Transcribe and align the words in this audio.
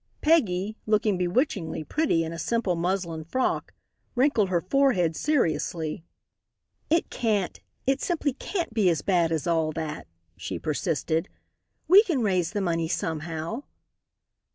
Peggy, 0.21 0.77
looking 0.87 1.15
bewitchingly 1.19 1.83
pretty 1.83 2.23
in 2.23 2.33
a 2.33 2.39
simple 2.39 2.75
muslin 2.75 3.23
frock, 3.23 3.71
wrinkled 4.15 4.49
her 4.49 4.59
forehead 4.59 5.15
seriously. 5.15 6.03
"It 6.89 7.11
can't 7.11 7.59
it 7.85 8.01
simply 8.01 8.33
can't 8.33 8.73
be 8.73 8.89
as 8.89 9.03
bad 9.03 9.31
as 9.31 9.45
all 9.45 9.71
that," 9.73 10.07
she 10.35 10.57
persisted. 10.57 11.29
"We 11.87 12.01
can 12.01 12.23
raise 12.23 12.49
the 12.49 12.61
money 12.61 12.87
somehow." 12.87 13.61